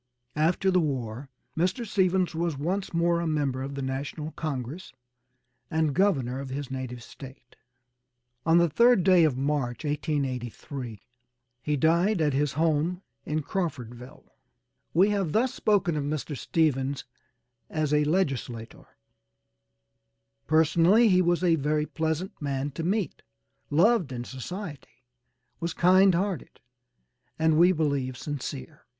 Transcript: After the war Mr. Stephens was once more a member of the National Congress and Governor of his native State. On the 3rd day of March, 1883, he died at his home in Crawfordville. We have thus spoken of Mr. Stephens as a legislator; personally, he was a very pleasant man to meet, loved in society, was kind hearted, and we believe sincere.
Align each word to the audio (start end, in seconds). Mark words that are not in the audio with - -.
After 0.35 0.71
the 0.71 0.79
war 0.79 1.29
Mr. 1.55 1.85
Stephens 1.85 2.33
was 2.33 2.57
once 2.57 2.91
more 2.91 3.19
a 3.19 3.27
member 3.27 3.61
of 3.61 3.75
the 3.75 3.83
National 3.83 4.31
Congress 4.31 4.93
and 5.69 5.93
Governor 5.93 6.39
of 6.39 6.49
his 6.49 6.71
native 6.71 7.03
State. 7.03 7.55
On 8.43 8.57
the 8.57 8.67
3rd 8.67 9.03
day 9.03 9.23
of 9.25 9.37
March, 9.37 9.83
1883, 9.85 11.01
he 11.61 11.77
died 11.77 12.19
at 12.19 12.33
his 12.33 12.53
home 12.53 13.03
in 13.27 13.43
Crawfordville. 13.43 14.23
We 14.91 15.11
have 15.11 15.33
thus 15.33 15.53
spoken 15.53 15.95
of 15.95 16.03
Mr. 16.03 16.35
Stephens 16.35 17.03
as 17.69 17.93
a 17.93 18.03
legislator; 18.03 18.87
personally, 20.47 21.09
he 21.09 21.21
was 21.21 21.43
a 21.43 21.57
very 21.57 21.85
pleasant 21.85 22.41
man 22.41 22.71
to 22.71 22.81
meet, 22.81 23.21
loved 23.69 24.11
in 24.11 24.23
society, 24.23 25.03
was 25.59 25.75
kind 25.75 26.15
hearted, 26.15 26.59
and 27.37 27.55
we 27.59 27.71
believe 27.71 28.17
sincere. 28.17 28.87